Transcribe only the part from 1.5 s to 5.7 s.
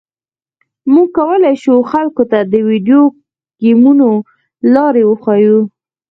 شو خلکو ته د ویډیو ګیمونو لارې وښیو